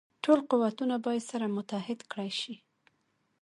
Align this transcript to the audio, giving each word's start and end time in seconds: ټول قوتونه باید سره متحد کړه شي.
ټول 0.23 0.39
قوتونه 0.49 0.95
باید 1.05 1.23
سره 1.31 1.45
متحد 1.57 1.99
کړه 2.11 2.27
شي. 2.39 2.55